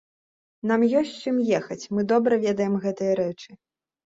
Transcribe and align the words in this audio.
Нам 0.69 0.85
ёсць 1.01 1.11
з 1.17 1.21
чым 1.31 1.37
ехаць, 1.59 1.79
мы 1.97 2.07
добра 2.13 2.33
ведаем 2.47 2.81
гэтыя 2.87 3.13
рэчы. 3.21 3.51